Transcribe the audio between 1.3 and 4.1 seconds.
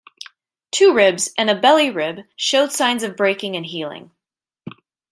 and a belly-rib showed signs of breaking and healing.